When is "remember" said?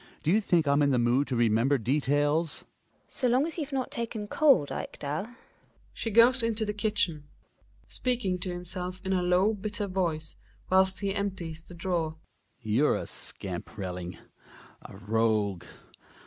1.35-1.77